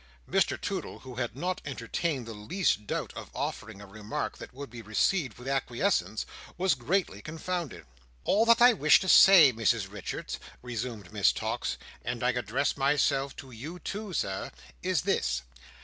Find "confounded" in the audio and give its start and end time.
7.21-7.85